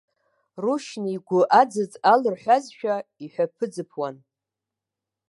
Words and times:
Рушьни 0.63 1.11
игәы 1.17 1.41
аӡаӡ 1.61 1.93
алырҳәазшәа 2.13 2.95
иҳәаԥы-ӡыԥуан. 3.23 4.15